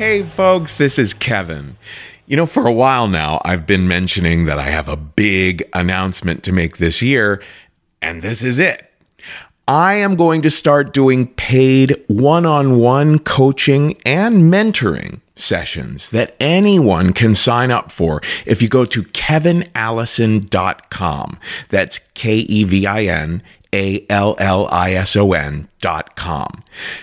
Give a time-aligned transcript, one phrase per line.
[0.00, 1.76] Hey, folks, this is Kevin.
[2.26, 6.42] You know, for a while now, I've been mentioning that I have a big announcement
[6.44, 7.42] to make this year,
[8.00, 8.90] and this is it.
[9.68, 16.34] I am going to start doing paid one on one coaching and mentoring sessions that
[16.40, 21.38] anyone can sign up for if you go to kevinallison.com.
[21.68, 23.42] That's K E V I N
[23.72, 26.62] A L L I S O N dot com.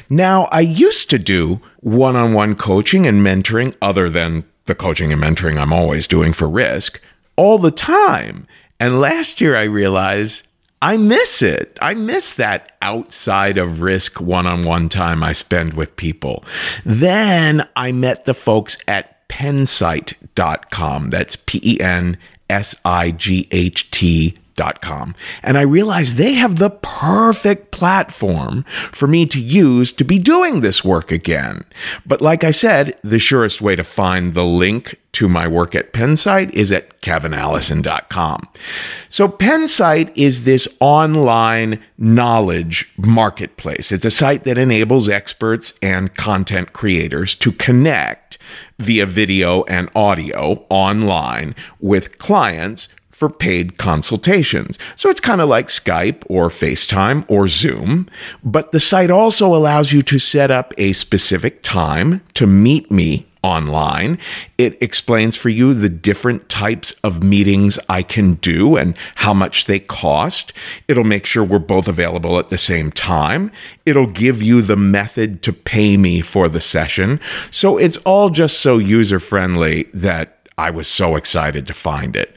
[0.09, 5.11] Now, I used to do one on one coaching and mentoring other than the coaching
[5.11, 6.99] and mentoring I'm always doing for risk
[7.35, 8.47] all the time.
[8.79, 10.45] And last year I realized
[10.81, 11.77] I miss it.
[11.81, 16.43] I miss that outside of risk one on one time I spend with people.
[16.85, 21.09] Then I met the folks at pensight.com.
[21.09, 22.17] That's P E N
[22.49, 25.13] S I G H T Com.
[25.43, 30.61] And I realized they have the perfect platform for me to use to be doing
[30.61, 31.63] this work again.
[32.05, 35.93] But like I said, the surest way to find the link to my work at
[35.93, 38.47] Pensight is at kevinallison.com.
[39.09, 43.91] So Pensight is this online knowledge marketplace.
[43.91, 48.37] It's a site that enables experts and content creators to connect
[48.79, 54.77] via video and audio online with clients for paid consultations.
[54.95, 58.07] So it's kind of like Skype or FaceTime or Zoom,
[58.43, 63.25] but the site also allows you to set up a specific time to meet me
[63.41, 64.19] online.
[64.59, 69.65] It explains for you the different types of meetings I can do and how much
[69.65, 70.53] they cost.
[70.87, 73.51] It'll make sure we're both available at the same time.
[73.87, 77.19] It'll give you the method to pay me for the session.
[77.49, 82.35] So it's all just so user friendly that I was so excited to find it.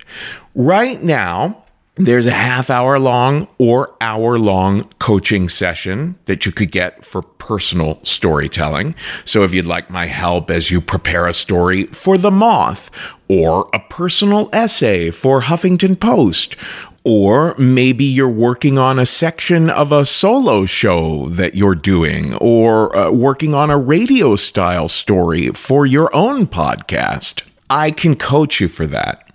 [0.55, 1.65] Right now,
[1.97, 7.23] there's a half hour long or hour long coaching session that you could get for
[7.23, 8.95] personal storytelling.
[9.25, 12.91] So if you'd like my help as you prepare a story for The Moth
[13.29, 16.57] or a personal essay for Huffington Post,
[17.05, 22.95] or maybe you're working on a section of a solo show that you're doing, or
[22.97, 27.43] uh, working on a radio style story for your own podcast.
[27.71, 29.30] I can coach you for that.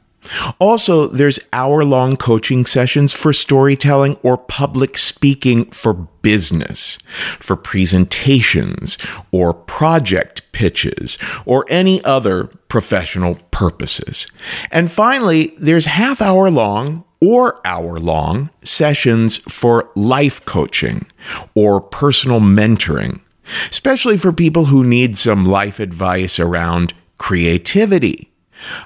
[0.59, 6.97] Also, there's hour long coaching sessions for storytelling or public speaking for business,
[7.39, 8.97] for presentations
[9.31, 14.27] or project pitches or any other professional purposes.
[14.71, 21.05] And finally, there's half hour long or hour long sessions for life coaching
[21.53, 23.21] or personal mentoring,
[23.69, 28.31] especially for people who need some life advice around creativity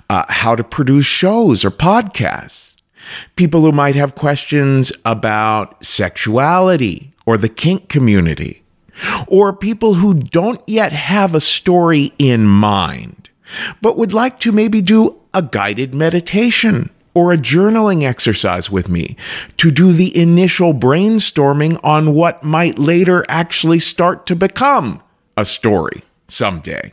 [0.09, 2.75] uh, how to produce shows or podcasts,
[3.35, 8.63] people who might have questions about sexuality or the kink community,
[9.27, 13.29] or people who don't yet have a story in mind,
[13.81, 19.15] but would like to maybe do a guided meditation or a journaling exercise with me
[19.57, 25.01] to do the initial brainstorming on what might later actually start to become
[25.35, 26.91] a story someday.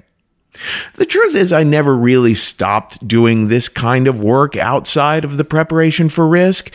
[0.94, 5.44] The truth is, I never really stopped doing this kind of work outside of the
[5.44, 6.71] preparation for risk.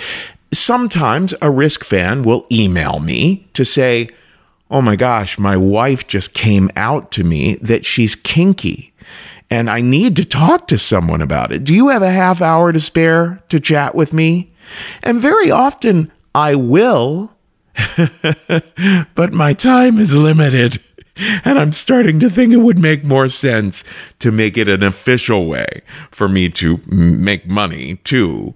[0.54, 4.10] Sometimes a risk fan will email me to say,
[4.70, 8.92] Oh my gosh, my wife just came out to me that she's kinky
[9.52, 11.66] and I need to talk to someone about it.
[11.66, 14.54] Do you have a half hour to spare to chat with me?
[15.04, 17.34] And very often I will,
[19.14, 20.82] but my time is limited.
[21.18, 23.84] And I'm starting to think it would make more sense
[24.20, 28.56] to make it an official way for me to make money too.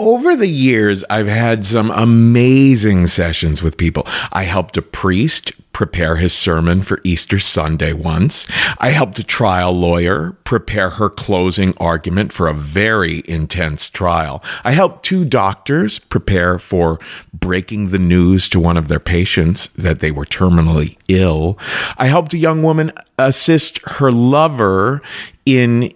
[0.00, 4.06] Over the years, I've had some amazing sessions with people.
[4.32, 8.46] I helped a priest prepare his sermon for Easter Sunday once.
[8.78, 14.42] I helped a trial lawyer prepare her closing argument for a very intense trial.
[14.64, 16.98] I helped two doctors prepare for
[17.34, 21.58] breaking the news to one of their patients that they were terminally ill.
[21.98, 25.02] I helped a young woman assist her lover
[25.44, 25.92] in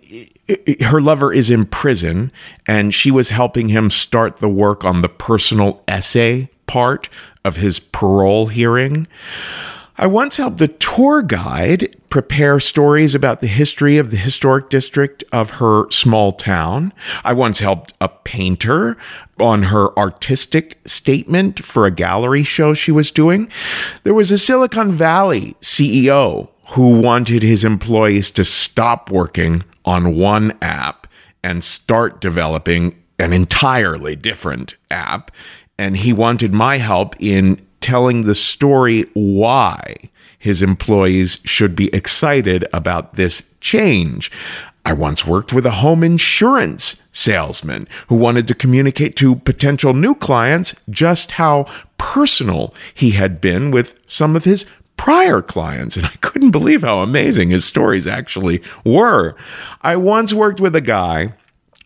[0.81, 2.31] her lover is in prison
[2.67, 7.09] and she was helping him start the work on the personal essay part
[7.45, 9.07] of his parole hearing.
[9.97, 15.23] I once helped a tour guide prepare stories about the history of the historic district
[15.33, 16.93] of her small town.
[17.25, 18.97] I once helped a painter
[19.39, 23.49] on her artistic statement for a gallery show she was doing.
[24.03, 30.53] There was a Silicon Valley CEO who wanted his employees to stop working on one
[30.61, 31.07] app
[31.45, 35.31] and start developing an entirely different app.
[35.79, 39.95] And he wanted my help in telling the story why
[40.41, 44.33] his employees should be excited about this change.
[44.85, 50.17] I once worked with a home insurance salesman who wanted to communicate to potential new
[50.17, 51.67] clients just how
[51.99, 54.67] personal he had been with some of his
[54.97, 55.97] prior clients.
[55.97, 59.37] And I couldn't believe how amazing his stories actually were.
[59.83, 61.35] I once worked with a guy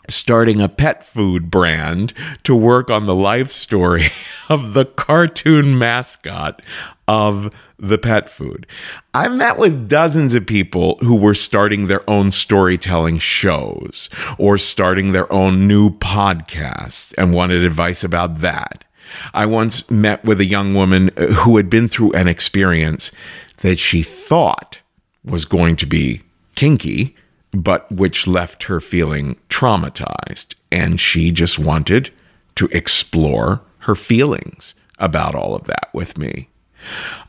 [0.08, 4.10] starting a pet food brand to work on the life story
[4.48, 6.62] of the cartoon mascot
[7.06, 8.66] of the pet food.
[9.14, 15.12] I've met with dozens of people who were starting their own storytelling shows or starting
[15.12, 18.84] their own new podcasts and wanted advice about that.
[19.34, 23.10] I once met with a young woman who had been through an experience
[23.58, 24.78] that she thought
[25.24, 26.22] was going to be
[26.54, 27.16] kinky,
[27.52, 30.54] but which left her feeling traumatized.
[30.70, 32.10] And she just wanted
[32.56, 36.48] to explore her feelings about all of that with me.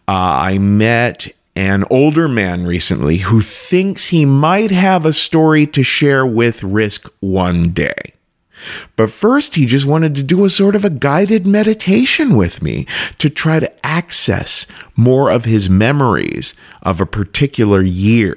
[0.08, 5.84] Uh, I met an older man recently who thinks he might have a story to
[5.84, 8.14] share with Risk one day.
[8.96, 12.86] But first, he just wanted to do a sort of a guided meditation with me
[13.18, 14.66] to try to access
[14.96, 18.36] more of his memories of a particular year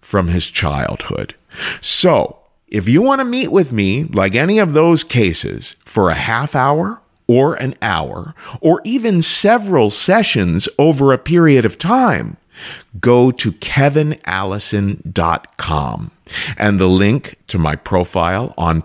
[0.00, 1.34] from his childhood.
[1.80, 6.14] So, if you want to meet with me, like any of those cases, for a
[6.14, 12.36] half hour or an hour, or even several sessions over a period of time,
[13.00, 16.10] go to kevinallison.com.
[16.56, 18.80] And the link to my profile on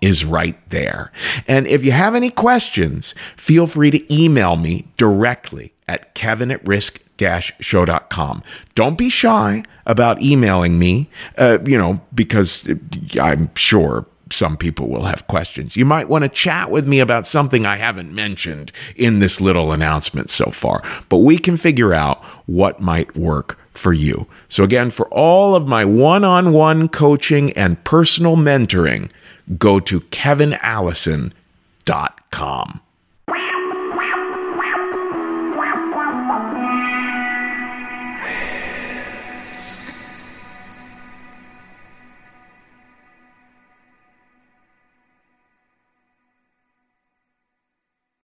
[0.00, 1.12] Is right there.
[1.46, 6.66] And if you have any questions, feel free to email me directly at kevin at
[6.66, 7.00] risk
[7.60, 8.42] show.com.
[8.74, 12.68] Don't be shy about emailing me, uh, you know, because
[13.20, 15.76] I'm sure some people will have questions.
[15.76, 19.72] You might want to chat with me about something I haven't mentioned in this little
[19.72, 24.26] announcement so far, but we can figure out what might work for you.
[24.48, 29.10] So, again, for all of my one on one coaching and personal mentoring,
[29.56, 32.80] go to kevinallison.com.